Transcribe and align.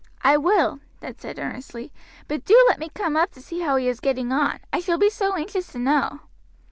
"I 0.23 0.35
will," 0.35 0.79
Ned 0.99 1.21
said 1.21 1.37
earnestly; 1.37 1.91
"but 2.27 2.43
do 2.43 2.65
let 2.67 2.79
me 2.79 2.89
come 2.89 3.15
up 3.15 3.29
to 3.33 3.39
see 3.39 3.59
how 3.59 3.75
he 3.75 3.87
is 3.87 3.99
getting 3.99 4.31
on, 4.31 4.59
I 4.73 4.79
shall 4.79 4.97
be 4.97 5.11
so 5.11 5.35
anxious 5.35 5.67
to 5.73 5.77
know." 5.77 6.21